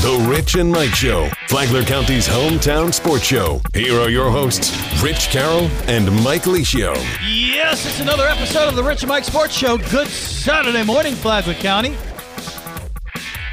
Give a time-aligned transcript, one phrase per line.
[0.00, 3.60] The Rich and Mike Show, Flagler County's hometown sports show.
[3.74, 6.94] Here are your hosts, Rich Carroll and Mike Licio.
[7.22, 9.76] Yes, it's another episode of the Rich and Mike Sports Show.
[9.76, 11.94] Good Saturday morning, Flagler County.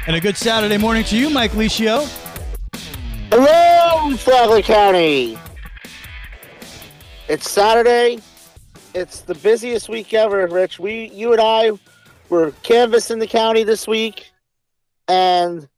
[0.06, 2.06] And a good Saturday morning to you, Mike Licio.
[3.30, 5.38] Hello, Flagler County.
[7.28, 8.20] It's Saturday.
[8.94, 10.78] It's the busiest week ever, Rich.
[10.78, 11.72] We, you and I,
[12.30, 14.30] were canvassing the county this week,
[15.08, 15.68] and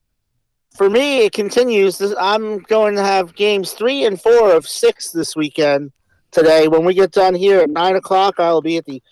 [0.76, 2.00] for me, it continues.
[2.18, 5.92] I'm going to have games three and four of six this weekend.
[6.30, 9.02] Today, when we get done here at nine o'clock, I will be at the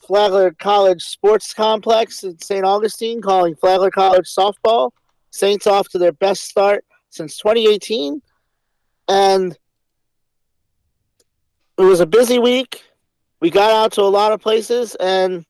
[0.00, 2.64] Flagler College Sports Complex in St.
[2.64, 4.90] Augustine, calling Flagler College softball.
[5.30, 8.20] Saints off to their best start since 2018,
[9.08, 9.56] and
[11.78, 12.82] it was a busy week.
[13.40, 15.44] We got out to a lot of places, and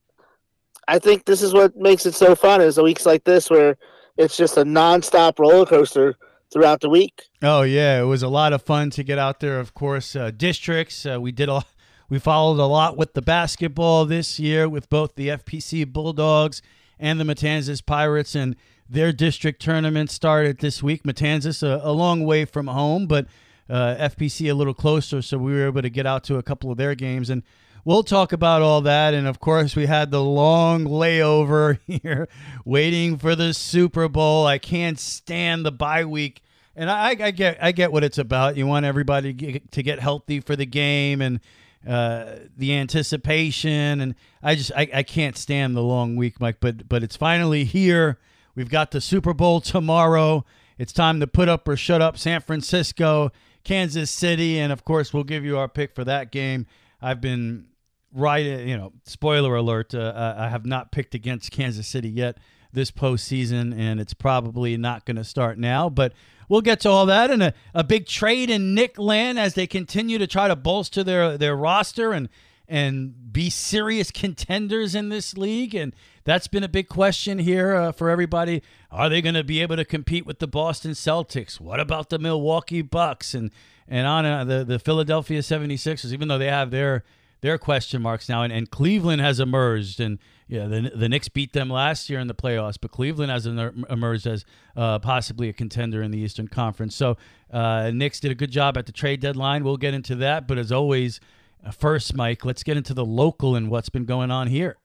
[0.86, 2.60] I think this is what makes it so fun.
[2.60, 3.76] Is the weeks like this where
[4.16, 6.16] it's just a nonstop roller coaster
[6.52, 7.22] throughout the week.
[7.42, 9.58] Oh yeah, it was a lot of fun to get out there.
[9.58, 11.06] Of course, uh, districts.
[11.06, 11.64] Uh, we did a,
[12.08, 16.62] we followed a lot with the basketball this year with both the FPC Bulldogs
[16.98, 18.54] and the Matanzas Pirates, and
[18.88, 21.02] their district tournament started this week.
[21.04, 23.26] Matanzas a, a long way from home, but
[23.68, 26.70] uh, FPC a little closer, so we were able to get out to a couple
[26.70, 27.42] of their games and
[27.84, 29.14] we'll talk about all that.
[29.14, 32.28] And of course, we had the long layover here
[32.64, 34.46] waiting for the Super Bowl.
[34.46, 36.42] I can't stand the bye week.
[36.74, 38.56] And I, I get I get what it's about.
[38.56, 41.40] You want everybody to get, healthy for the game and
[41.86, 44.00] uh, the anticipation.
[44.00, 46.56] And I just I, I can't stand the long week, Mike.
[46.60, 48.18] But but it's finally here.
[48.54, 50.46] We've got the Super Bowl tomorrow.
[50.78, 53.30] It's time to put up or shut up San Francisco,
[53.64, 56.66] Kansas City, and of course we'll give you our pick for that game.
[57.02, 57.66] I've been
[58.12, 62.38] right, you know, spoiler alert, uh, I have not picked against Kansas City yet
[62.72, 65.88] this postseason, and it's probably not going to start now.
[65.88, 66.12] But
[66.48, 69.66] we'll get to all that and a, a big trade in Nick Land as they
[69.66, 72.28] continue to try to bolster their, their roster and
[72.68, 75.74] and be serious contenders in this league.
[75.74, 75.94] And
[76.24, 78.62] that's been a big question here uh, for everybody.
[78.90, 81.60] Are they going to be able to compete with the Boston Celtics?
[81.60, 83.50] What about the Milwaukee Bucks and
[83.86, 86.12] and on uh, the the Philadelphia 76ers?
[86.12, 87.04] Even though they have their
[87.42, 91.52] their question marks now, and, and Cleveland has emerged, and yeah, the the Knicks beat
[91.52, 94.44] them last year in the playoffs, but Cleveland has emerged as
[94.76, 96.94] uh, possibly a contender in the Eastern Conference.
[96.94, 97.16] So
[97.52, 99.64] uh, Knicks did a good job at the trade deadline.
[99.64, 101.20] We'll get into that, but as always,
[101.66, 104.76] uh, first, Mike, let's get into the local and what's been going on here.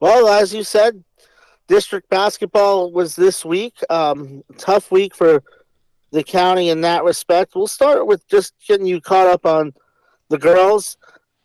[0.00, 1.04] Well, as you said,
[1.68, 3.76] district basketball was this week.
[3.88, 5.44] Um, tough week for
[6.10, 7.54] the county in that respect.
[7.54, 9.74] We'll start with just getting you caught up on
[10.28, 10.96] the girls.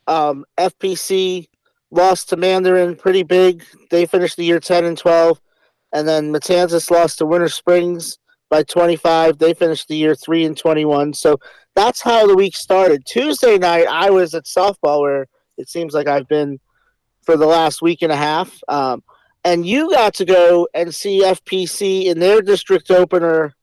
[0.08, 1.48] Um, FPC
[1.92, 3.64] lost to Mandarin pretty big.
[3.90, 5.42] They finished the year 10 and 12.
[5.94, 8.18] And then Matanzas lost to Winter Springs
[8.50, 9.38] by 25.
[9.38, 11.14] They finished the year 3 and 21.
[11.14, 11.40] So
[11.76, 13.06] that's how the week started.
[13.06, 15.28] Tuesday night, I was at softball where
[15.58, 16.60] it seems like I've been
[17.22, 18.60] for the last week and a half.
[18.68, 19.04] Um,
[19.44, 23.54] and you got to go and see FPC in their district opener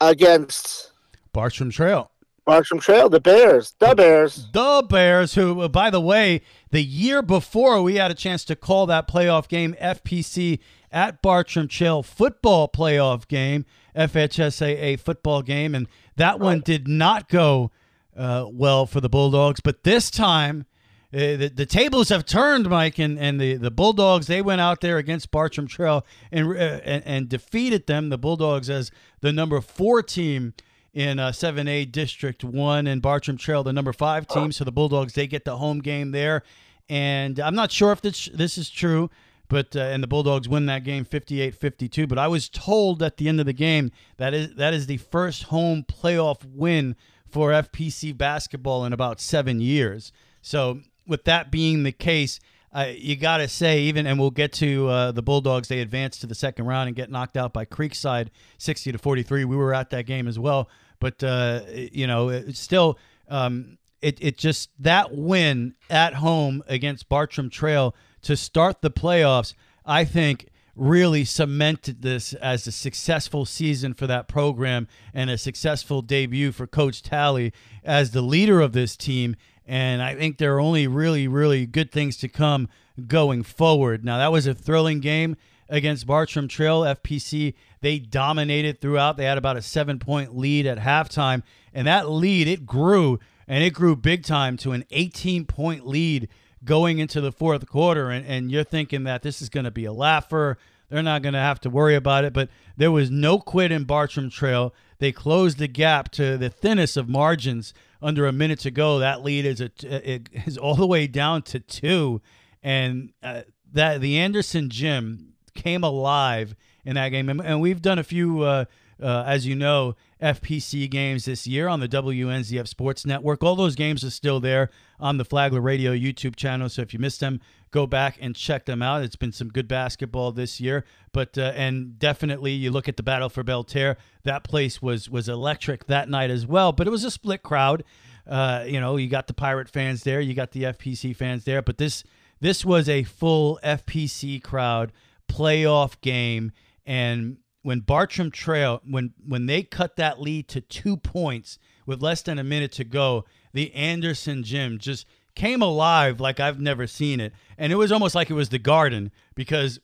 [0.00, 0.92] against
[1.32, 2.10] Bartram Trail.
[2.44, 5.34] Bartram Trail, the Bears, the Bears, the Bears.
[5.34, 9.08] Who, uh, by the way, the year before we had a chance to call that
[9.08, 10.58] playoff game, FPC
[10.92, 13.64] at Bartram Trail football playoff game,
[13.96, 17.70] FHSAA football game, and that one did not go
[18.16, 19.60] uh, well for the Bulldogs.
[19.60, 20.66] But this time,
[21.14, 24.82] uh, the, the tables have turned, Mike, and, and the, the Bulldogs, they went out
[24.82, 28.90] there against Bartram Trail and, uh, and, and defeated them, the Bulldogs, as
[29.20, 30.52] the number four team
[30.94, 34.52] in uh, 7A District 1 and Bartram Trail, the number five team.
[34.52, 36.42] So the Bulldogs, they get the home game there.
[36.88, 39.10] And I'm not sure if this, this is true,
[39.48, 42.08] but uh, and the Bulldogs win that game 58-52.
[42.08, 44.98] But I was told at the end of the game that is that is the
[44.98, 46.96] first home playoff win
[47.28, 50.12] for FPC basketball in about seven years.
[50.42, 52.38] So with that being the case,
[52.72, 55.68] uh, you got to say, even, and we'll get to uh, the Bulldogs.
[55.68, 58.28] They advance to the second round and get knocked out by Creekside,
[58.58, 59.44] sixty to forty-three.
[59.44, 60.68] We were at that game as well.
[60.98, 62.98] But uh, you know, still,
[63.28, 69.54] um, it it just that win at home against Bartram Trail to start the playoffs,
[69.84, 76.02] I think really cemented this as a successful season for that program and a successful
[76.02, 77.52] debut for Coach Talley
[77.84, 79.36] as the leader of this team.
[79.66, 82.68] And I think there are only really, really good things to come
[83.06, 84.04] going forward.
[84.04, 85.36] Now, that was a thrilling game
[85.74, 86.82] against Bartram Trail.
[86.82, 89.16] FPC, they dominated throughout.
[89.16, 91.42] They had about a seven point lead at halftime.
[91.72, 93.18] And that lead, it grew,
[93.48, 96.28] and it grew big time to an 18 point lead
[96.64, 98.08] going into the fourth quarter.
[98.08, 100.58] And, and you're thinking that this is going to be a laugher.
[100.88, 102.32] they're not going to have to worry about it.
[102.32, 104.72] But there was no quit in Bartram Trail.
[104.98, 109.00] They closed the gap to the thinnest of margins under a minute to go.
[109.00, 112.22] That lead is a, it is all the way down to two,
[112.62, 113.42] and uh,
[113.72, 116.54] that the Anderson gym came alive
[116.84, 117.28] in that game.
[117.28, 118.64] And, and we've done a few, uh,
[119.02, 123.42] uh, as you know, FPC games this year on the WNZF Sports Network.
[123.42, 124.70] All those games are still there
[125.00, 126.68] on the Flagler Radio YouTube channel.
[126.68, 127.40] So if you missed them,
[127.70, 129.02] go back and check them out.
[129.02, 133.02] It's been some good basketball this year, but uh, and definitely you look at the
[133.02, 133.96] Battle for Belle Terre.
[134.22, 136.72] That place was was electric that night as well.
[136.72, 137.84] But it was a split crowd.
[138.26, 141.60] Uh, you know, you got the Pirate fans there, you got the FPC fans there,
[141.60, 142.04] but this
[142.40, 144.92] this was a full FPC crowd
[145.28, 146.52] playoff game
[146.86, 152.22] and when Bartram Trail when when they cut that lead to 2 points with less
[152.22, 157.20] than a minute to go, the Anderson gym just came alive like I've never seen
[157.20, 157.32] it.
[157.58, 159.80] And it was almost like it was the garden because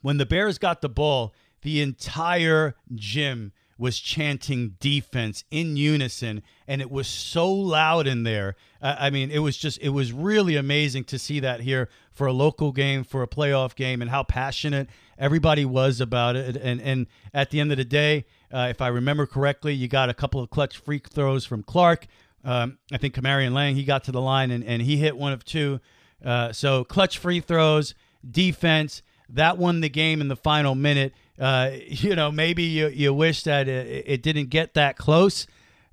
[0.00, 6.80] when the Bears got the ball, the entire gym was chanting defense in unison and
[6.80, 11.02] it was so loud in there i mean it was just it was really amazing
[11.02, 14.88] to see that here for a local game for a playoff game and how passionate
[15.18, 18.88] everybody was about it and and at the end of the day uh, if i
[18.88, 22.06] remember correctly you got a couple of clutch free throws from clark
[22.44, 25.32] um, I think Kamarian Lang, he got to the line and, and he hit one
[25.32, 25.80] of two.
[26.24, 27.94] Uh, so clutch free throws,
[28.28, 31.14] defense, that won the game in the final minute.
[31.38, 35.46] Uh, you know, maybe you, you wish that it, it didn't get that close,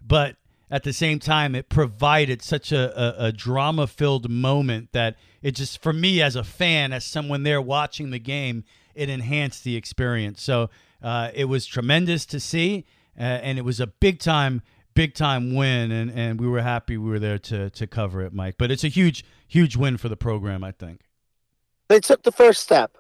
[0.05, 0.35] but
[0.71, 5.51] at the same time, it provided such a, a, a drama filled moment that it
[5.51, 8.63] just, for me as a fan, as someone there watching the game,
[8.95, 10.41] it enhanced the experience.
[10.41, 10.69] So
[11.03, 12.85] uh, it was tremendous to see,
[13.19, 14.61] uh, and it was a big time
[14.93, 18.33] big time win, and, and we were happy we were there to to cover it,
[18.33, 18.55] Mike.
[18.57, 21.01] But it's a huge huge win for the program, I think.
[21.87, 22.97] They took the first step.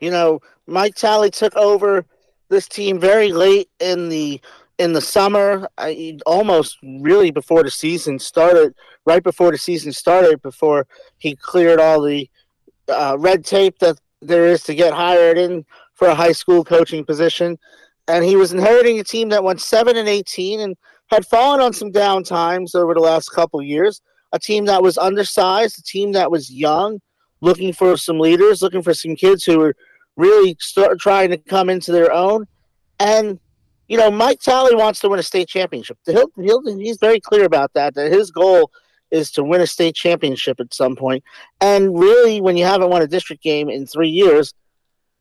[0.00, 2.04] You know, Mike Talley took over
[2.48, 4.40] this team very late in the
[4.82, 8.74] in the summer, I, almost really before the season started,
[9.10, 10.80] right before the season started, before
[11.18, 12.28] he cleared all the
[12.88, 13.96] uh, red tape that
[14.30, 15.64] there is to get hired in
[15.94, 17.58] for a high school coaching position.
[18.08, 20.76] And he was inheriting a team that went seven and eighteen, and
[21.12, 24.00] had fallen on some down times over the last couple years.
[24.32, 27.00] A team that was undersized, a team that was young,
[27.40, 29.74] looking for some leaders, looking for some kids who were
[30.16, 32.46] really start trying to come into their own.
[32.98, 33.38] And
[33.88, 35.98] you know, Mike Talley wants to win a state championship.
[36.06, 37.94] He'll, he'll, he's very clear about that.
[37.94, 38.70] That his goal
[39.10, 41.22] is to win a state championship at some point.
[41.60, 44.54] And really, when you haven't won a district game in three years,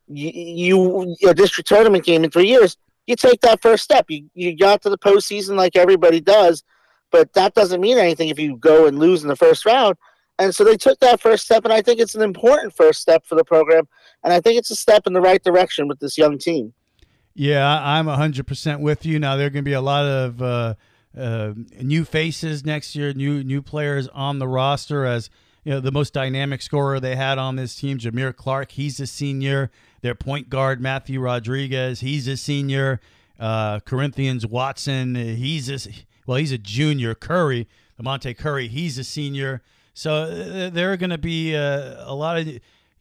[0.08, 2.78] you, you a district tournament game in three years,
[3.08, 4.06] you take that first step.
[4.10, 6.64] You you got to the postseason like everybody does,
[7.12, 9.98] but that doesn't mean anything if you go and lose in the first round.
[10.40, 13.26] And so they took that first step, and I think it's an important first step
[13.26, 13.88] for the program,
[14.24, 16.74] and I think it's a step in the right direction with this young team.
[17.34, 19.20] Yeah, I'm 100% with you.
[19.20, 20.76] Now there are going to be a lot of uh,
[21.18, 25.30] uh, new faces next year, new new players on the roster as
[25.64, 28.72] you know the most dynamic scorer they had on this team, Jameer Clark.
[28.72, 29.72] He's a senior.
[30.02, 33.00] Their point guard Matthew Rodriguez, he's a senior.
[33.40, 35.92] Uh, Corinthians Watson, he's a
[36.26, 37.16] well, he's a junior.
[37.16, 37.68] Curry,
[38.00, 39.62] Monte Curry, he's a senior.
[39.94, 42.48] So uh, there are going to be uh, a lot of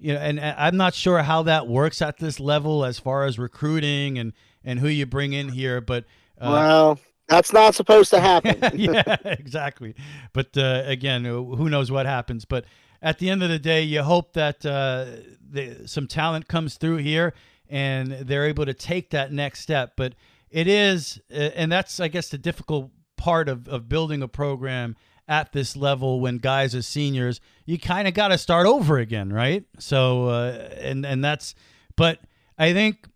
[0.00, 3.38] you know, and I'm not sure how that works at this level as far as
[3.38, 4.32] recruiting and
[4.65, 6.05] and who you bring in here, but
[6.41, 8.58] uh, well, that's not supposed to happen.
[8.74, 9.94] yeah, exactly.
[10.32, 12.44] But uh, again, who knows what happens?
[12.44, 12.65] But
[13.01, 15.06] at the end of the day, you hope that uh,
[15.41, 17.34] the, some talent comes through here
[17.69, 19.93] and they're able to take that next step.
[19.96, 20.15] But
[20.51, 24.96] it is, uh, and that's, I guess, the difficult part of, of building a program
[25.31, 27.41] at this level when guys are seniors.
[27.65, 29.65] You kind of got to start over again, right?
[29.79, 31.55] So, uh, and and that's,
[31.96, 32.19] but
[32.58, 33.06] I think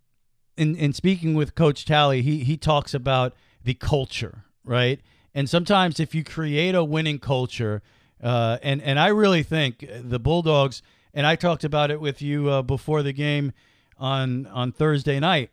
[0.56, 5.00] in in speaking with Coach Talley, he he talks about the culture, right?
[5.34, 7.82] And sometimes if you create a winning culture,
[8.22, 12.48] uh, and and I really think the Bulldogs, and I talked about it with you
[12.48, 13.52] uh, before the game
[13.98, 15.50] on on Thursday night,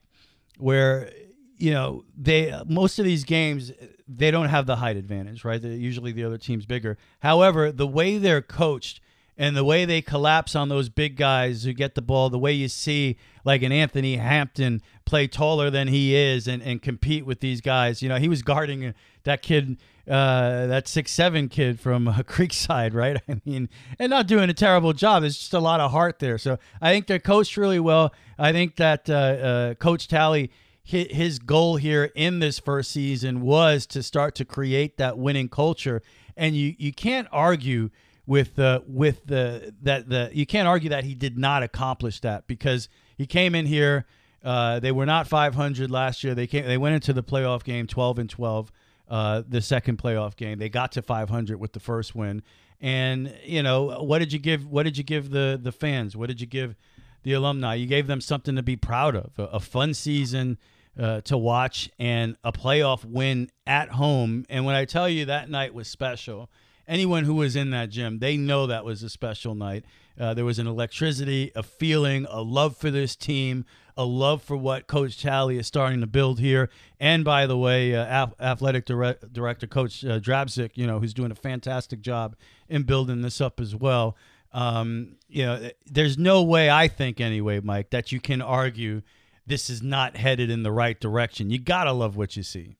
[0.59, 1.11] where
[1.57, 3.71] you know they most of these games
[4.17, 5.61] they don't have the height advantage, right?
[5.61, 6.97] They're usually the other team's bigger.
[7.19, 8.99] However, the way they're coached
[9.37, 12.51] and the way they collapse on those big guys who get the ball, the way
[12.53, 17.39] you see like an Anthony Hampton play taller than he is and, and compete with
[17.39, 18.01] these guys.
[18.01, 19.77] You know, he was guarding that kid
[20.07, 23.21] uh, that six seven kid from uh, Creekside, right?
[23.29, 25.21] I mean, and not doing a terrible job.
[25.21, 26.37] There's just a lot of heart there.
[26.37, 28.13] So I think they're coached really well.
[28.37, 30.51] I think that uh, uh, Coach Talley,
[30.83, 36.01] his goal here in this first season was to start to create that winning culture,
[36.35, 37.89] and you you can't argue
[38.25, 42.47] with the with the that the you can't argue that he did not accomplish that
[42.47, 44.05] because he came in here.
[44.43, 46.33] Uh, they were not 500 last year.
[46.33, 46.65] They came.
[46.65, 48.71] They went into the playoff game 12 and 12.
[49.07, 52.41] Uh, the second playoff game, they got to 500 with the first win.
[52.79, 54.65] And you know, what did you give?
[54.65, 56.17] What did you give the the fans?
[56.17, 56.75] What did you give
[57.23, 57.75] the alumni?
[57.75, 59.31] You gave them something to be proud of.
[59.37, 60.57] A, a fun season
[60.99, 64.45] uh, to watch and a playoff win at home.
[64.49, 66.49] And when I tell you that night was special,
[66.87, 69.85] anyone who was in that gym, they know that was a special night.
[70.19, 73.65] Uh, there was an electricity, a feeling, a love for this team,
[73.97, 76.69] a love for what Coach Talley is starting to build here.
[76.99, 81.31] And by the way, uh, athletic dire- director Coach uh, Drabzik, you know, who's doing
[81.31, 82.35] a fantastic job
[82.69, 84.15] in building this up as well.
[84.53, 89.01] Um, you know, there's no way I think anyway, Mike, that you can argue
[89.47, 91.49] this is not headed in the right direction.
[91.49, 92.75] You gotta love what you see.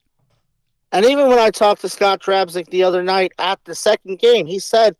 [0.91, 4.45] And even when I talked to Scott Drabzik the other night at the second game,
[4.45, 4.95] he said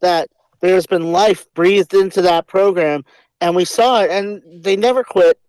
[0.00, 0.28] that
[0.60, 3.04] there's been life breathed into that program,
[3.40, 5.40] and we saw it, and they never quit.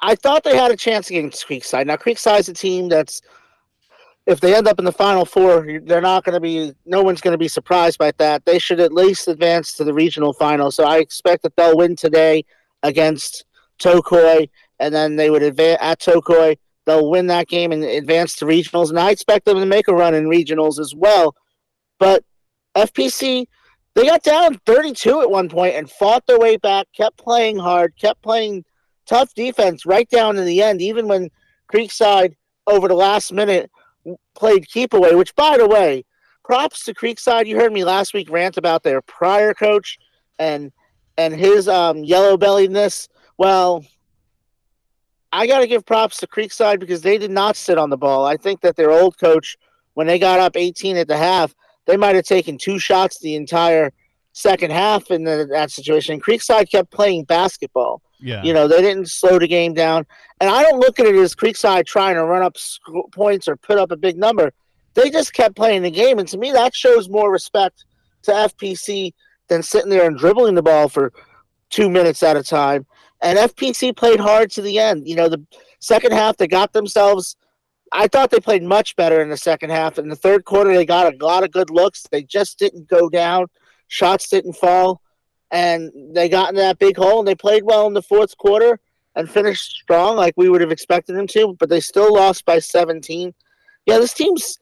[0.00, 1.86] I thought they had a chance against Creekside.
[1.86, 3.20] Now, Creekside's a team that's,
[4.26, 7.20] if they end up in the Final Four, they're not going to be, no one's
[7.20, 8.44] going to be surprised by that.
[8.44, 10.70] They should at least advance to the regional final.
[10.70, 12.44] So I expect that they'll win today
[12.82, 13.44] against
[13.80, 14.48] Tocoi,
[14.78, 16.56] and then they would advance at Tocoi.
[16.86, 18.90] They'll win that game and advance to regionals.
[18.90, 21.34] And I expect them to make a run in regionals as well.
[21.98, 22.24] But
[22.76, 23.46] FPC,
[23.94, 27.94] they got down 32 at one point and fought their way back, kept playing hard,
[27.96, 28.64] kept playing
[29.06, 31.30] tough defense right down in the end, even when
[31.72, 32.34] Creekside
[32.66, 33.70] over the last minute
[34.34, 36.04] played keep away, which by the way,
[36.44, 37.46] props to Creekside.
[37.46, 39.98] You heard me last week rant about their prior coach
[40.38, 40.72] and
[41.18, 43.08] and his um, yellow belliedness.
[43.38, 43.84] Well,
[45.32, 48.26] I got to give props to Creekside because they did not sit on the ball.
[48.26, 49.56] I think that their old coach,
[49.94, 51.54] when they got up 18 at the half,
[51.86, 53.92] they might have taken two shots the entire
[54.32, 56.20] second half in the, that situation.
[56.20, 58.02] Creekside kept playing basketball.
[58.22, 58.42] Yeah.
[58.42, 60.06] You know, they didn't slow the game down.
[60.40, 62.56] And I don't look at it as Creekside trying to run up
[63.12, 64.52] points or put up a big number.
[64.94, 66.18] They just kept playing the game.
[66.18, 67.84] And to me, that shows more respect
[68.22, 69.12] to FPC
[69.48, 71.12] than sitting there and dribbling the ball for
[71.70, 72.86] two minutes at a time.
[73.22, 75.08] And FPC played hard to the end.
[75.08, 75.44] You know, the
[75.80, 77.36] second half, they got themselves.
[77.90, 79.98] I thought they played much better in the second half.
[79.98, 82.06] In the third quarter, they got a lot of good looks.
[82.10, 83.46] They just didn't go down.
[83.88, 85.02] Shots didn't fall
[85.52, 88.80] and they got into that big hole and they played well in the fourth quarter
[89.14, 92.58] and finished strong like we would have expected them to, but they still lost by
[92.58, 93.32] 17.
[93.86, 94.58] Yeah, this team's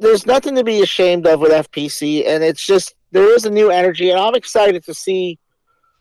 [0.00, 3.70] there's nothing to be ashamed of with FPC, and it's just there is a new
[3.70, 5.38] energy, and I'm excited to see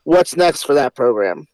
[0.03, 1.45] what's next for that program.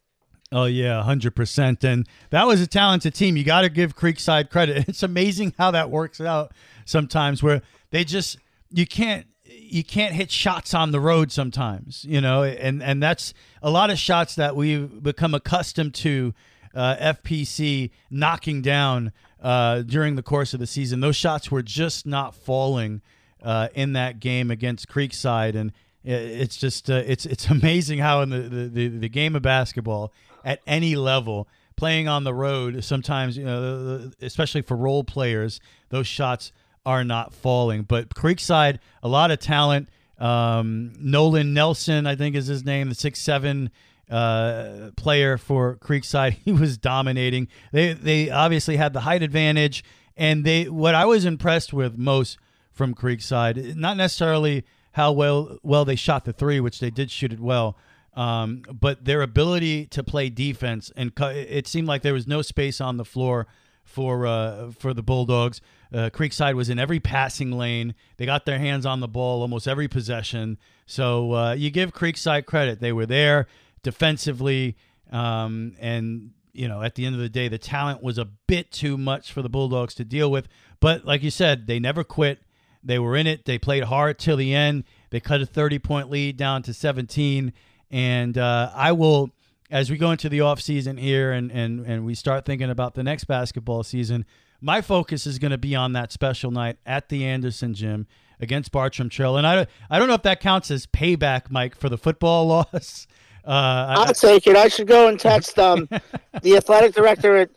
[0.51, 1.83] Oh yeah, hundred percent.
[1.83, 3.35] And that was a talented team.
[3.35, 4.85] You got to give Creekside credit.
[4.89, 6.53] It's amazing how that works out
[6.85, 7.61] sometimes, where
[7.91, 8.37] they just
[8.71, 13.33] you can't you can't hit shots on the road sometimes, you know, and and that's
[13.61, 16.33] a lot of shots that we've become accustomed to
[16.73, 20.99] uh, FPC knocking down uh, during the course of the season.
[20.99, 23.01] Those shots were just not falling
[23.43, 25.71] uh, in that game against Creekside, and
[26.03, 30.13] it's just uh, it's it's amazing how in the, the, the game of basketball
[30.43, 36.07] at any level playing on the road sometimes you know especially for role players those
[36.07, 36.51] shots
[36.85, 37.83] are not falling.
[37.83, 39.89] But Creekside, a lot of talent.
[40.17, 43.69] Um, Nolan Nelson, I think is his name, the six seven
[44.09, 46.37] uh, player for Creekside.
[46.45, 47.47] He was dominating.
[47.71, 49.83] They they obviously had the height advantage,
[50.17, 52.37] and they what I was impressed with most
[52.71, 57.31] from Creekside, not necessarily how well well they shot the three, which they did shoot
[57.31, 57.77] it well.
[58.15, 62.41] Um, but their ability to play defense and cu- it seemed like there was no
[62.41, 63.47] space on the floor
[63.83, 65.61] for uh, for the Bulldogs.
[65.93, 67.95] Uh, Creekside was in every passing lane.
[68.17, 70.57] They got their hands on the ball almost every possession.
[70.85, 73.47] So uh, you give Creekside credit; they were there
[73.81, 74.77] defensively,
[75.11, 78.71] um, and you know at the end of the day, the talent was a bit
[78.71, 80.47] too much for the Bulldogs to deal with.
[80.79, 82.39] But like you said, they never quit.
[82.83, 83.45] They were in it.
[83.45, 84.85] They played hard till the end.
[85.09, 87.51] They cut a 30 point lead down to 17.
[87.91, 89.31] And uh, I will
[89.71, 92.95] as we go into the off season here and, and, and we start thinking about
[92.95, 94.25] the next basketball season,
[94.61, 98.07] my focus is going to be on that special night at the Anderson Gym
[98.39, 99.37] against Bartram Trail.
[99.37, 103.07] And I, I don't know if that counts as payback, Mike, for the football loss.
[103.45, 104.55] Uh, I'll I, take it.
[104.55, 105.87] I should go and text um,
[106.41, 107.49] the athletic director at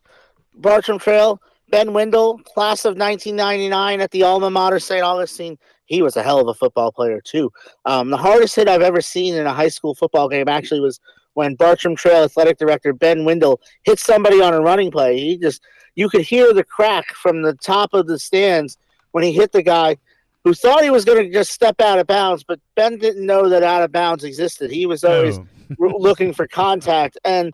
[0.55, 1.41] Bartram Trail,
[1.71, 5.03] Ben Windle, class of 1999 at the alma mater St.
[5.03, 5.59] Augustine.
[5.87, 7.51] He was a hell of a football player, too.
[7.85, 11.01] Um, the hardest hit I've ever seen in a high school football game actually was–
[11.35, 15.19] when Bartram Trail athletic director Ben Windle hit somebody on a running play.
[15.19, 15.63] He just
[15.95, 18.79] you could hear the crack from the top of the stands
[19.13, 19.97] when he hit the guy
[20.45, 23.49] who thought he was going to just step out of bounds, but Ben didn't know
[23.49, 24.71] that out of bounds existed.
[24.71, 25.45] He was always oh.
[25.79, 27.17] looking for contact.
[27.25, 27.53] And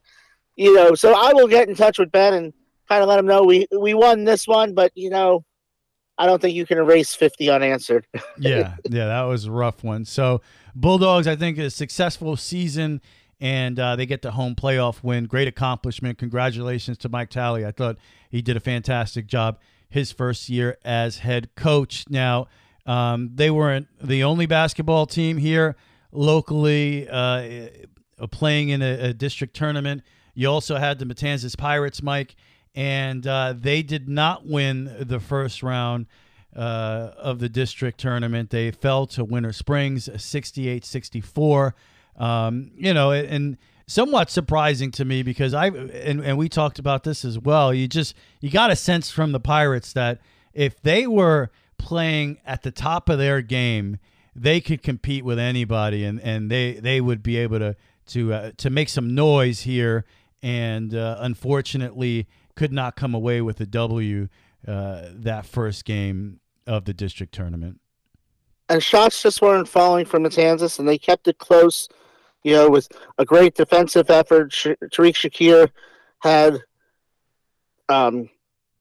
[0.57, 2.53] you know, so I will get in touch with Ben and
[2.89, 5.45] kind of let him know we we won this one, but you know,
[6.17, 8.07] I don't think you can erase 50 unanswered.
[8.39, 10.05] yeah, yeah, that was a rough one.
[10.05, 10.41] So
[10.75, 13.01] Bulldogs, I think, a successful season,
[13.41, 15.25] and uh, they get the home playoff win.
[15.25, 16.19] Great accomplishment.
[16.19, 17.65] Congratulations to Mike Talley.
[17.65, 17.97] I thought
[18.31, 22.05] he did a fantastic job his first year as head coach.
[22.09, 22.49] Now,
[22.87, 25.77] um, they weren't the only basketball team here
[26.13, 27.69] locally uh,
[28.31, 30.03] playing in a, a district tournament.
[30.35, 32.37] You also had the Matanzas Pirates, Mike
[32.79, 36.07] and uh, they did not win the first round
[36.55, 38.51] uh, of the district tournament.
[38.51, 41.75] They fell to Winter Springs 68 64.
[42.19, 43.57] Um, you know, and
[43.87, 47.73] somewhat surprising to me because I and, and we talked about this as well.
[47.73, 50.21] You just you got a sense from the Pirates that
[50.53, 53.99] if they were playing at the top of their game,
[54.37, 57.77] they could compete with anybody, and, and they they would be able to
[58.09, 60.05] to uh, to make some noise here.
[60.41, 64.29] And uh, unfortunately, could not come away with a W
[64.67, 67.81] uh, that first game of the district tournament.
[68.69, 71.89] And shots just weren't falling from Kansas, and they kept it close.
[72.45, 75.71] You know, it was a great defensive effort, Sh- Tariq Shakir
[76.21, 76.61] had
[77.89, 78.29] um,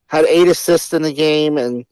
[0.07, 1.85] had eight assists in the game, and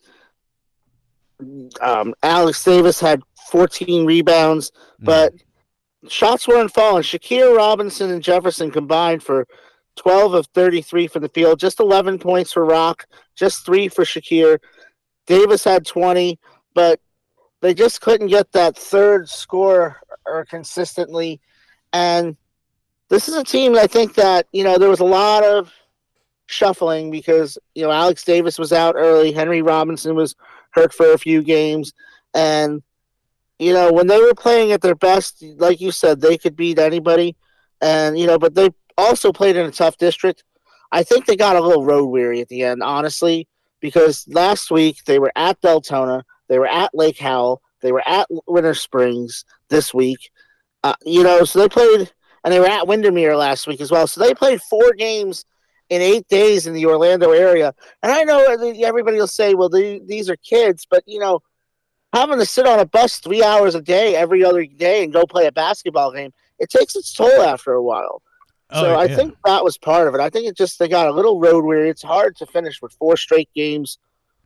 [1.82, 4.72] um, Alex Davis had 14 rebounds.
[5.02, 5.06] Mm.
[5.06, 5.34] But
[6.08, 7.04] shots weren't falling.
[7.04, 9.48] Shakir Robinson and Jefferson combined for
[9.98, 14.60] 12 of 33 from the field, just 11 points for Rock, just three for Shakir.
[15.26, 16.40] Davis had 20,
[16.74, 17.00] but
[17.62, 21.40] they just couldn't get that third score or consistently.
[21.96, 22.36] And
[23.08, 25.72] this is a team I think that, you know, there was a lot of
[26.48, 30.36] shuffling because, you know, Alex Davis was out early, Henry Robinson was
[30.72, 31.94] hurt for a few games.
[32.34, 32.84] And,
[33.60, 36.80] you know, when they were playing at their best, like you said, they could beat
[36.80, 37.38] anybody.
[37.80, 40.44] And, you know, but they also played in a tough district.
[40.92, 43.48] I think they got a little road weary at the end, honestly,
[43.80, 48.28] because last week they were at Deltona, they were at Lake Howell, they were at
[48.48, 50.30] Winter Springs this week.
[50.86, 52.12] Uh, you know, so they played,
[52.44, 54.06] and they were at Windermere last week as well.
[54.06, 55.44] So they played four games
[55.90, 57.74] in eight days in the Orlando area.
[58.04, 61.42] And I know everybody will say, well, they, these are kids, but, you know,
[62.14, 65.26] having to sit on a bus three hours a day every other day and go
[65.26, 68.22] play a basketball game, it takes its toll after a while.
[68.70, 70.22] Oh, so I think that was part of it.
[70.22, 71.90] I think it just they got a little road weary.
[71.90, 73.98] It's hard to finish with four straight games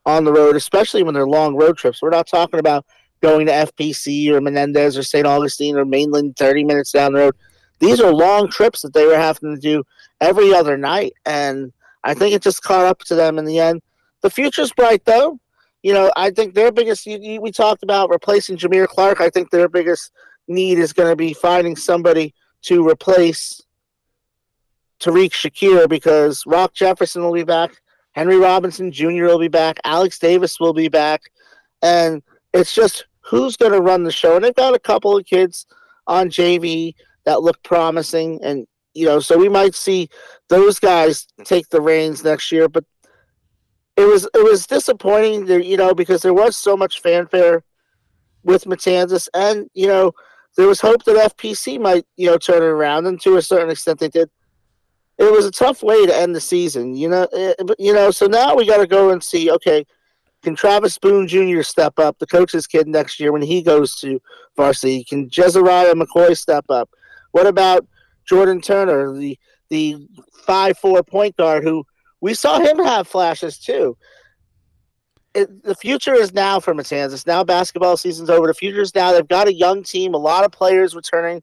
[0.05, 2.01] on the road, especially when they're long road trips.
[2.01, 2.85] We're not talking about
[3.21, 5.25] going to FPC or Menendez or St.
[5.25, 7.35] Augustine or Mainland 30 minutes down the road.
[7.79, 9.83] These are long trips that they were having to do
[10.21, 11.13] every other night.
[11.25, 11.71] And
[12.03, 13.81] I think it just caught up to them in the end.
[14.21, 15.39] The future's bright, though.
[15.81, 19.21] You know, I think their biggest, we talked about replacing Jameer Clark.
[19.21, 20.11] I think their biggest
[20.47, 23.61] need is going to be finding somebody to replace
[24.99, 29.25] Tariq Shakir because Rock Jefferson will be back, Henry Robinson Jr.
[29.25, 31.21] will be back, Alex Davis will be back,
[31.81, 32.21] and
[32.53, 34.35] it's just who's going to run the show.
[34.35, 35.65] And they've got a couple of kids
[36.07, 40.09] on JV that look promising, and you know, so we might see
[40.47, 42.67] those guys take the reins next year.
[42.67, 42.85] But
[43.95, 47.63] it was it was disappointing, you know, because there was so much fanfare
[48.43, 50.13] with Matanzas, and you know,
[50.57, 53.69] there was hope that FPC might you know turn it around, and to a certain
[53.69, 54.29] extent they did
[55.19, 57.27] it was a tough way to end the season, you know.
[57.33, 59.51] It, eh, but you know, so now we got to go and see.
[59.51, 59.85] Okay,
[60.43, 61.61] can Travis Boone Jr.
[61.61, 64.21] step up, the coach's kid next year when he goes to
[64.55, 65.03] varsity?
[65.03, 66.89] Can Jezariah McCoy step up?
[67.31, 67.85] What about
[68.29, 69.37] Jordan Turner, the
[69.69, 70.07] the
[70.45, 71.83] five four point guard who
[72.21, 73.97] we saw him have flashes too.
[75.33, 77.25] It, the future is now for Matanzas.
[77.25, 78.47] Now basketball season's over.
[78.47, 79.11] The future is now.
[79.11, 81.41] They've got a young team, a lot of players returning.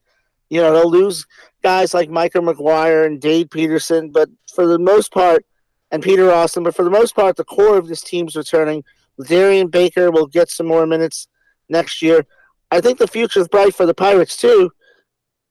[0.49, 1.27] You know, they'll lose
[1.63, 5.45] guys like Micah McGuire and Dade Peterson, but for the most part,
[5.91, 8.85] and Peter Austin, but for the most part, the core of this team's returning.
[9.27, 11.29] Darian Baker will get some more minutes
[11.69, 12.27] next year.
[12.71, 14.71] I think the future is bright for the Pirates too.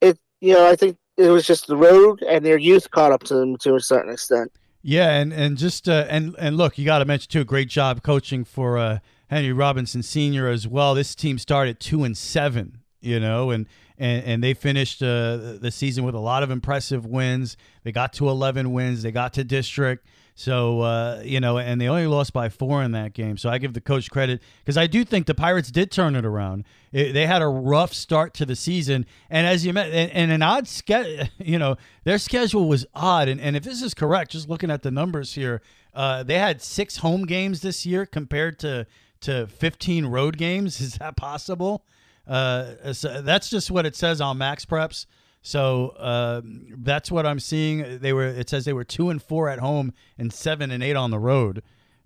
[0.02, 3.24] It, you know, I think it was just the road and their youth caught up
[3.24, 4.52] to them to a certain extent.
[4.82, 7.70] Yeah, and and just uh, and and look, you got to mention too, a great
[7.70, 10.94] job coaching for uh, Henry Robinson Senior as well.
[10.94, 13.66] This team started two and seven, you know, and
[13.98, 17.58] and, and they finished uh, the season with a lot of impressive wins.
[17.84, 19.04] They got to 11 wins.
[19.04, 20.06] They got to district.
[20.38, 23.38] So, uh, you know, and they only lost by four in that game.
[23.38, 26.26] So I give the coach credit because I do think the Pirates did turn it
[26.26, 26.66] around.
[26.92, 29.06] It, they had a rough start to the season.
[29.30, 33.30] And as you met, and, and an odd schedule, you know, their schedule was odd.
[33.30, 35.62] And, and if this is correct, just looking at the numbers here,
[35.94, 38.86] uh, they had six home games this year compared to,
[39.22, 40.82] to 15 road games.
[40.82, 41.86] Is that possible?
[42.28, 45.06] Uh, so that's just what it says on MaxPreps.
[45.46, 48.00] So uh, that's what I'm seeing.
[48.00, 48.26] They were.
[48.26, 51.20] It says they were two and four at home and seven and eight on the
[51.20, 51.62] road.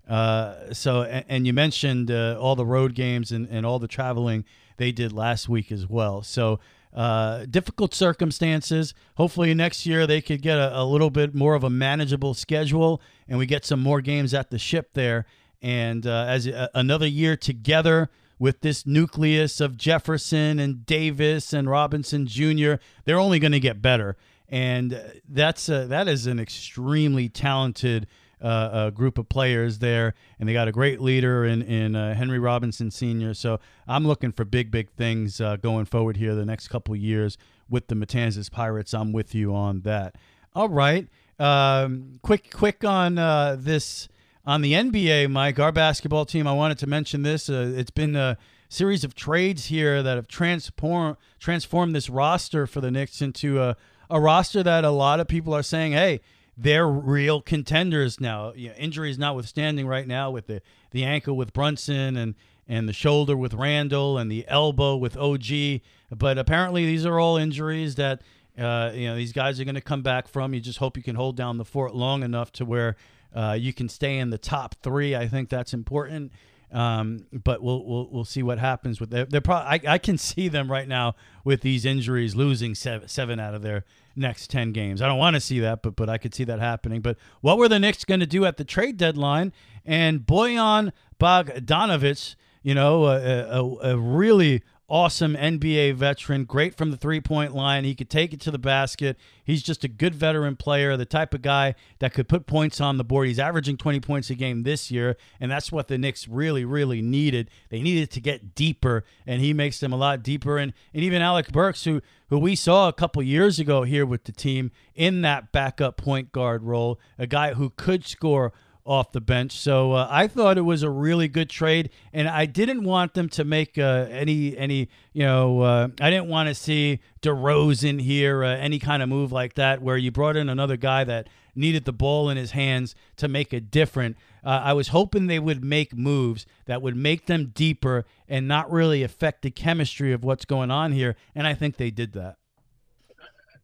[0.06, 3.88] Uh, so and, and, you mentioned uh, all the road games and, and all the
[3.88, 4.44] traveling
[4.76, 6.22] they did last week as well.
[6.22, 6.60] So
[6.92, 8.92] uh, difficult circumstances.
[9.14, 13.00] Hopefully next year they could get a, a, little bit more of a manageable schedule,
[13.26, 15.24] and we get some more games at the ship there.
[15.62, 21.70] And uh, as a, another year together with this nucleus of Jefferson and Davis and
[21.70, 22.74] Robinson Jr.,
[23.04, 24.16] they're only going to get better.
[24.48, 28.08] And that's a, that is an extremely talented
[28.40, 32.14] uh, a group of players there, and they got a great leader in in uh,
[32.14, 33.34] Henry Robinson Sr.
[33.34, 37.36] So I'm looking for big, big things uh, going forward here the next couple years
[37.68, 38.94] with the Matanzas Pirates.
[38.94, 40.16] I'm with you on that.
[40.54, 41.06] All right,
[41.38, 44.08] um, quick, quick on uh, this
[44.46, 45.58] on the NBA, Mike.
[45.58, 46.46] Our basketball team.
[46.46, 47.48] I wanted to mention this.
[47.48, 52.80] Uh, it's been a series of trades here that have transformed transformed this roster for
[52.80, 53.76] the Knicks into a
[54.08, 56.20] a roster that a lot of people are saying, hey
[56.60, 58.52] they're real contenders now.
[58.54, 62.34] You know, injuries notwithstanding, right now with the the ankle with Brunson and
[62.68, 65.80] and the shoulder with Randle and the elbow with OG.
[66.10, 68.20] But apparently, these are all injuries that
[68.58, 70.52] uh, you know these guys are going to come back from.
[70.52, 72.96] You just hope you can hold down the fort long enough to where
[73.34, 75.14] uh, you can stay in the top three.
[75.14, 76.32] I think that's important.
[76.72, 79.26] Um, but we'll, we'll we'll see what happens with them.
[79.28, 83.40] They're probably I, I can see them right now with these injuries losing seven, seven
[83.40, 85.02] out of their next 10 games.
[85.02, 87.00] I don't want to see that, but but I could see that happening.
[87.00, 89.52] But what were the Knicks going to do at the trade deadline?
[89.84, 96.96] And Bojan Bogdanovic, you know, a, a, a really awesome NBA veteran, great from the
[96.96, 97.84] three point line.
[97.84, 99.16] He could take it to the basket.
[99.44, 102.98] He's just a good veteran player, the type of guy that could put points on
[102.98, 103.28] the board.
[103.28, 107.00] He's averaging 20 points a game this year, and that's what the Knicks really, really
[107.00, 107.50] needed.
[107.70, 110.58] They needed to get deeper, and he makes them a lot deeper.
[110.58, 114.24] And, and even Alec Burks, who, who we saw a couple years ago here with
[114.24, 118.52] the team in that backup point guard role, a guy who could score
[118.90, 119.52] off the bench.
[119.52, 123.28] So uh, I thought it was a really good trade, and I didn't want them
[123.28, 128.42] to make uh, any any you know uh, I didn't want to see DeRozan here,
[128.42, 131.84] uh, any kind of move like that where you brought in another guy that needed
[131.84, 134.18] the ball in his hands to make a difference.
[134.42, 138.72] Uh, I was hoping they would make moves that would make them deeper and not
[138.72, 142.38] really affect the chemistry of what's going on here, and I think they did that.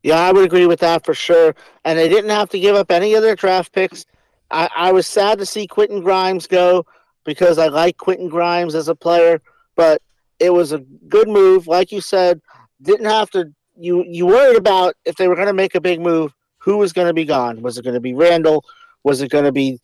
[0.04, 1.56] Yeah, I would agree with that for sure.
[1.84, 4.06] And they didn't have to give up any of their draft picks
[4.50, 6.86] I, I was sad to see Quentin Grimes go
[7.24, 9.40] because I like Quentin Grimes as a player,
[9.74, 10.00] but
[10.38, 10.78] it was a
[11.08, 11.66] good move.
[11.66, 12.40] Like you said,
[12.82, 13.52] didn't have to.
[13.78, 16.92] You you worried about if they were going to make a big move, who was
[16.92, 17.60] going to be gone?
[17.62, 18.64] Was it going to be Randle?
[19.04, 19.78] Was it going to be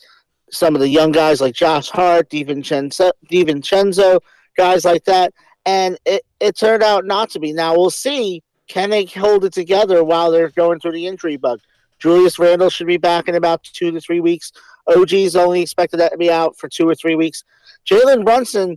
[0.51, 4.21] some of the young guys like Josh Hart, DiVincenzo, DiVincenzo,
[4.57, 5.33] guys like that?
[5.65, 7.53] And it, it turned out not to be.
[7.53, 8.43] Now we'll see.
[8.67, 11.61] Can they hold it together while they're going through the injury bug?
[12.03, 14.51] Julius Randle should be back in about two to three weeks.
[14.89, 17.45] OG is only expected to be out for two or three weeks.
[17.89, 18.77] Jalen Brunson,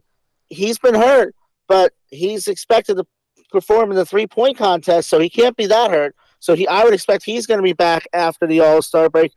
[0.50, 1.34] he's been hurt,
[1.68, 3.08] but he's expected to
[3.52, 6.16] perform in the three point contest, so he can't be that hurt.
[6.40, 9.34] So he, I would expect he's going to be back after the All Star break.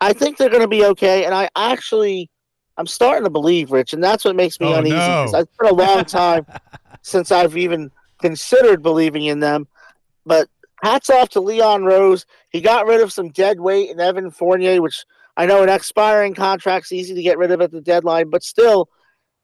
[0.00, 2.30] I think they're going to be okay, and I actually,
[2.76, 4.96] I'm starting to believe, Rich, and that's what makes me oh, uneasy.
[4.96, 5.22] No.
[5.32, 6.44] It's been a long time
[7.02, 9.68] since I've even considered believing in them,
[10.26, 10.48] but
[10.82, 12.26] hats off to Leon Rose.
[12.50, 15.04] He got rid of some dead weight in Evan Fournier, which
[15.36, 18.88] I know an expiring contract's easy to get rid of at the deadline, but still,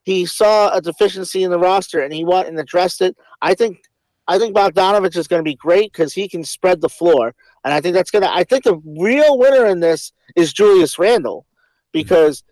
[0.03, 3.17] he saw a deficiency in the roster and he went and addressed it.
[3.41, 3.79] I think
[4.27, 7.75] I think Bogdanovic is going to be great because he can spread the floor, and
[7.75, 8.33] I think that's to.
[8.33, 11.47] I think the real winner in this is Julius Randle
[11.93, 12.43] because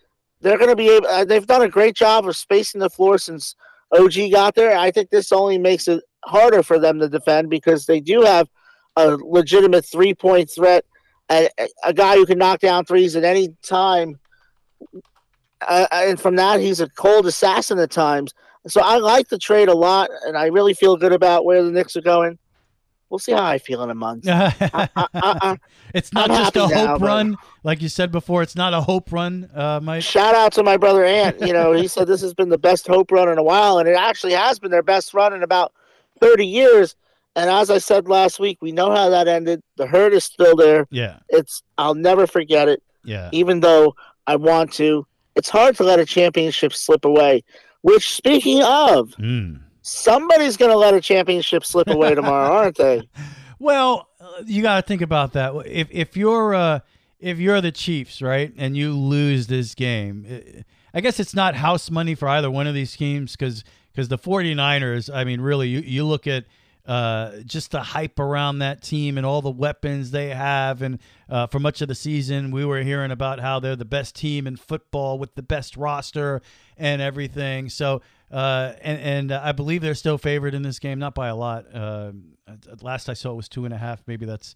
[0.41, 1.07] they're going to be able.
[1.07, 3.55] Uh, they've done a great job of spacing the floor since
[3.93, 4.77] OG got there.
[4.77, 8.49] I think this only makes it harder for them to defend because they do have
[8.97, 10.85] a legitimate three point threat,
[11.31, 11.49] a,
[11.85, 14.19] a guy who can knock down threes at any time.
[15.61, 18.35] Uh, and from that, he's a cold assassin at times.
[18.67, 21.71] So I like the trade a lot, and I really feel good about where the
[21.71, 22.39] Knicks are going.
[23.13, 24.27] We'll see how I feel in a month.
[24.29, 25.59] I, I,
[25.95, 28.43] it's not I'm just a hope now, run, like you said before.
[28.43, 30.03] It's not a hope run, uh, Mike.
[30.03, 31.39] Shout out to my brother Ant.
[31.41, 33.87] You know, he said this has been the best hope run in a while, and
[33.87, 35.75] it actually has been their best run in about
[36.21, 36.97] thirty years.
[37.35, 39.63] And as I said last week, we know how that ended.
[39.77, 40.87] The hurt is still there.
[40.91, 41.19] Yeah.
[41.29, 42.83] It's I'll never forget it.
[43.05, 43.31] Yeah.
[43.33, 43.95] Even though
[44.27, 45.07] I want to.
[45.35, 47.43] It's hard to let a championship slip away.
[47.81, 49.61] Which speaking of, mm.
[49.81, 53.09] somebody's gonna let a championship slip away tomorrow, aren't they?
[53.59, 54.09] Well,
[54.45, 55.55] you gotta think about that.
[55.67, 56.81] If if you're uh
[57.21, 61.89] if you're the Chiefs, right, and you lose this game, I guess it's not house
[61.89, 65.81] money for either one of these teams because because the 49ers, I mean, really, you,
[65.81, 66.45] you look at
[66.87, 70.83] uh, just the hype around that team and all the weapons they have.
[70.83, 74.17] And uh, for much of the season, we were hearing about how they're the best
[74.17, 76.43] team in football with the best roster
[76.77, 77.69] and everything.
[77.69, 81.37] So, uh, and and I believe they're still favored in this game, not by a
[81.37, 81.67] lot.
[81.73, 82.13] Uh,
[82.81, 84.03] last I saw it was two and a half.
[84.07, 84.55] Maybe that's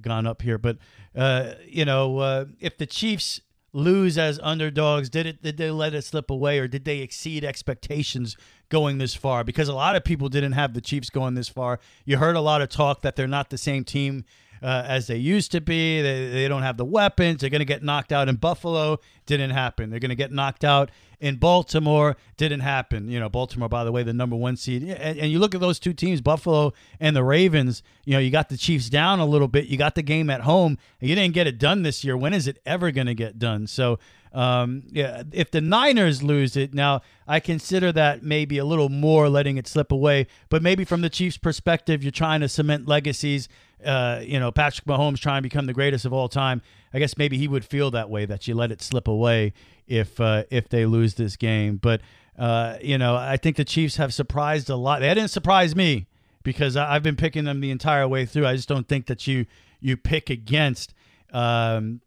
[0.00, 0.78] gone up here, but
[1.16, 3.40] uh, you know, uh, if the Chiefs
[3.72, 5.08] lose as underdogs?
[5.08, 8.36] Did it did they let it slip away or did they exceed expectations
[8.68, 9.44] going this far?
[9.44, 11.80] Because a lot of people didn't have the Chiefs going this far.
[12.04, 14.24] You heard a lot of talk that they're not the same team
[14.62, 16.02] uh, as they used to be.
[16.02, 17.40] They, they don't have the weapons.
[17.40, 18.98] They're going to get knocked out in Buffalo.
[19.26, 19.90] Didn't happen.
[19.90, 22.16] They're going to get knocked out in Baltimore.
[22.36, 23.10] Didn't happen.
[23.10, 24.82] You know, Baltimore, by the way, the number one seed.
[24.82, 27.82] And, and you look at those two teams, Buffalo and the Ravens.
[28.04, 29.66] You know, you got the Chiefs down a little bit.
[29.66, 30.78] You got the game at home.
[31.00, 32.16] You didn't get it done this year.
[32.16, 33.66] When is it ever going to get done?
[33.66, 33.98] So,
[34.32, 39.28] um, yeah, if the Niners lose it, now I consider that maybe a little more
[39.28, 40.26] letting it slip away.
[40.48, 43.48] But maybe from the Chiefs' perspective, you're trying to cement legacies
[43.84, 46.62] uh, you know, Patrick Mahomes trying to become the greatest of all time.
[46.92, 49.52] I guess maybe he would feel that way that you let it slip away
[49.86, 51.76] if uh, if they lose this game.
[51.76, 52.00] But
[52.38, 55.00] uh, you know, I think the Chiefs have surprised a lot.
[55.00, 56.06] They didn't surprise me
[56.42, 58.46] because I've been picking them the entire way through.
[58.46, 59.46] I just don't think that you
[59.80, 60.94] you pick against.
[61.32, 62.00] Um,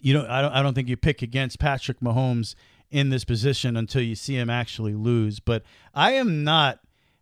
[0.00, 0.52] you know, I don't.
[0.52, 2.54] I don't think you pick against Patrick Mahomes
[2.90, 5.40] in this position until you see him actually lose.
[5.40, 5.62] But
[5.94, 6.80] I am not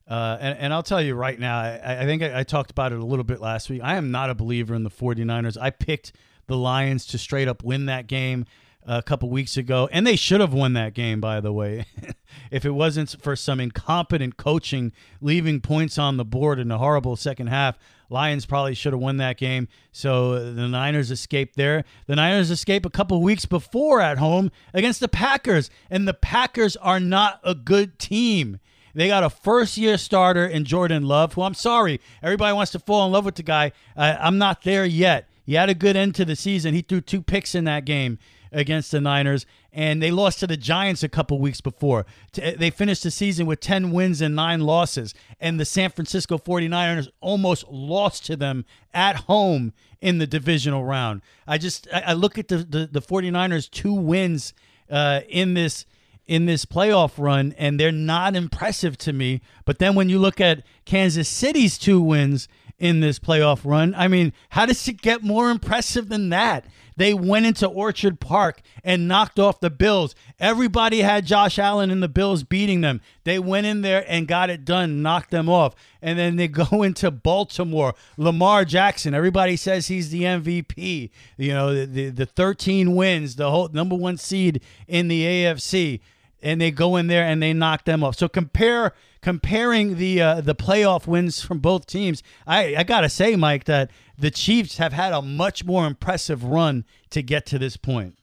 [0.08, 2.92] uh, and, and, I'll tell you right now, I, I think I, I, talked about
[2.92, 3.80] it a little bit last week.
[3.84, 5.56] I am not a believer in the 49ers.
[5.58, 6.12] I picked
[6.48, 8.44] the Lions to straight up win that game
[8.84, 11.86] a couple weeks ago, and they should have won that game, by the way.
[12.50, 17.14] if it wasn't for some incompetent coaching, leaving points on the board in a horrible
[17.14, 17.78] second half,
[18.12, 19.68] Lions probably should have won that game.
[19.90, 21.84] So the Niners escaped there.
[22.06, 26.76] The Niners escaped a couple weeks before at home against the Packers, and the Packers
[26.76, 28.60] are not a good team.
[28.94, 32.78] They got a first year starter in Jordan Love, who I'm sorry, everybody wants to
[32.78, 33.72] fall in love with the guy.
[33.96, 35.28] Uh, I'm not there yet.
[35.44, 36.74] He had a good end to the season.
[36.74, 38.18] He threw two picks in that game
[38.52, 42.06] against the Niners, and they lost to the Giants a couple weeks before.
[42.32, 47.08] They finished the season with 10 wins and nine losses, and the San Francisco 49ers
[47.20, 51.22] almost lost to them at home in the divisional round.
[51.46, 54.52] I just I look at the, the, the 49ers' two wins
[54.90, 55.86] uh, in this
[56.26, 59.40] in this playoff run, and they're not impressive to me.
[59.64, 62.48] But then when you look at Kansas City's two wins
[62.82, 66.66] in this playoff run, I mean, how does it get more impressive than that?
[66.96, 70.16] They went into Orchard Park and knocked off the Bills.
[70.40, 73.00] Everybody had Josh Allen and the Bills beating them.
[73.22, 75.76] They went in there and got it done, knocked them off.
[76.02, 77.94] And then they go into Baltimore.
[78.16, 81.10] Lamar Jackson, everybody says he's the MVP.
[81.36, 86.00] You know, the, the, the 13 wins, the whole number one seed in the AFC
[86.42, 88.16] and they go in there and they knock them off.
[88.16, 92.22] So compare comparing the uh, the playoff wins from both teams.
[92.46, 96.84] I I gotta say, Mike, that the Chiefs have had a much more impressive run
[97.10, 98.18] to get to this point.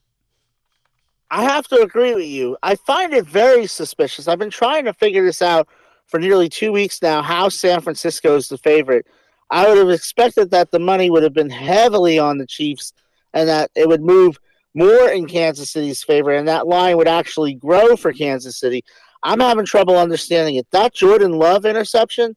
[1.32, 2.58] I have to agree with you.
[2.64, 4.28] I find it very suspicious.
[4.28, 5.68] I've been trying to figure this out
[6.08, 7.22] for nearly two weeks now.
[7.22, 9.06] How San Francisco is the favorite.
[9.52, 12.94] I would have expected that the money would have been heavily on the Chiefs
[13.34, 14.40] and that it would move
[14.74, 18.84] more in Kansas City's favor, and that line would actually grow for Kansas City.
[19.24, 20.68] I'm having trouble understanding it.
[20.72, 22.36] That Jordan Love interception,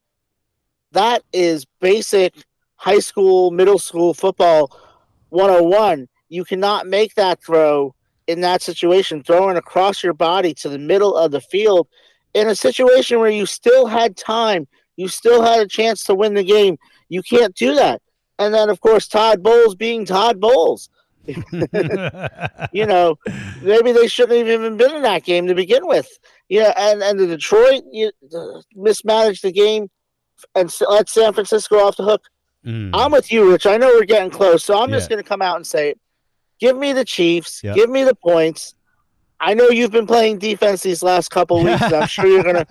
[0.93, 2.35] that is basic
[2.77, 4.77] high school, middle school football
[5.29, 6.09] 101.
[6.29, 7.95] You cannot make that throw
[8.27, 11.89] in that situation, throwing across your body to the middle of the field
[12.35, 14.67] in a situation where you still had time,
[14.97, 16.79] you still had a chance to win the game.
[17.09, 18.01] You can't do that.
[18.39, 20.89] And then, of course, Todd Bowles being Todd Bowles.
[22.73, 23.17] you know,
[23.63, 26.09] maybe they shouldn't have even been in that game to begin with.
[26.49, 29.89] Yeah, and and the Detroit you, uh, mismanaged the game
[30.55, 32.23] and let San Francisco off the hook.
[32.67, 32.91] Mm.
[32.95, 33.67] I'm with you, Rich.
[33.67, 34.97] I know we're getting close, so I'm yeah.
[34.97, 35.95] just going to come out and say,
[36.61, 37.75] give me the Chiefs, yep.
[37.75, 38.75] give me the points.
[39.41, 41.83] I know you've been playing defense these last couple weeks.
[41.83, 42.67] I'm sure you're gonna.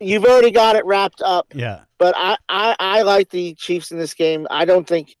[0.00, 1.46] You, have already got it wrapped up.
[1.54, 1.82] Yeah.
[1.98, 4.48] But I, I, I like the Chiefs in this game.
[4.50, 5.14] I don't think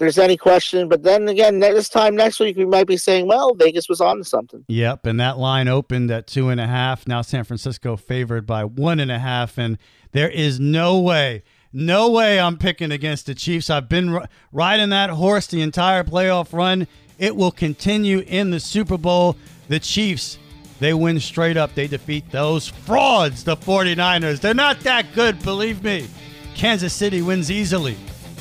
[0.00, 0.88] there's any question.
[0.88, 4.16] But then again, this time next week, we might be saying, well, Vegas was on
[4.16, 4.64] to something.
[4.66, 5.04] Yep.
[5.04, 7.06] And that line opened at two and a half.
[7.06, 9.58] Now San Francisco favored by one and a half.
[9.58, 9.76] And
[10.12, 13.68] there is no way, no way I'm picking against the Chiefs.
[13.68, 16.88] I've been r- riding that horse the entire playoff run.
[17.18, 19.36] It will continue in the Super Bowl.
[19.68, 20.38] The Chiefs,
[20.80, 21.74] they win straight up.
[21.74, 24.40] They defeat those frauds, the 49ers.
[24.40, 26.08] They're not that good, believe me.
[26.54, 27.98] Kansas City wins easily.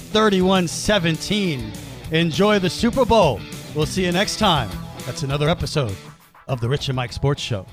[0.10, 1.72] 31 17.
[2.12, 3.40] Enjoy the Super Bowl.
[3.76, 4.70] We'll see you next time.
[5.06, 5.96] That's another episode
[6.48, 7.66] of the Rich and Mike Sports Show.